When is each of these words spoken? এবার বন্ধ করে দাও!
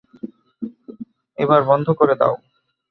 এবার 1.37 1.61
বন্ধ 1.69 1.87
করে 1.99 2.13
দাও! 2.21 2.33